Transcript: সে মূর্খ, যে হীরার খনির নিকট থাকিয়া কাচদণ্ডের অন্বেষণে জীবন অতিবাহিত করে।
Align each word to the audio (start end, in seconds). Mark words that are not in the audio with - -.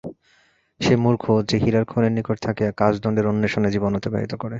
সে 0.79 0.93
মূর্খ, 0.95 1.23
যে 1.49 1.55
হীরার 1.57 1.85
খনির 1.85 2.13
নিকট 2.13 2.37
থাকিয়া 2.41 2.69
কাচদণ্ডের 2.71 3.29
অন্বেষণে 3.31 3.69
জীবন 3.71 3.91
অতিবাহিত 3.95 4.33
করে। 4.33 4.49